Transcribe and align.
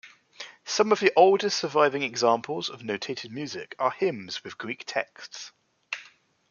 Some 0.65 0.91
of 0.91 0.99
the 0.99 1.11
oldest 1.15 1.59
surviving 1.59 2.01
examples 2.01 2.69
of 2.69 2.81
notated 2.81 3.29
music 3.29 3.75
are 3.77 3.91
hymns 3.91 4.43
with 4.43 4.57
Greek 4.57 4.83
texts. 4.87 5.51